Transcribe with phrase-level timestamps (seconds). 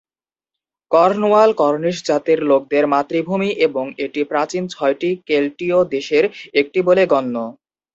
[0.91, 6.25] Cornwall Cornish জাতির লোকদের মাতৃভূমি এবং এটি প্রাচীন ছয়টি কেল্টীয় দেশের
[6.61, 7.35] একটি বলে গণ্য।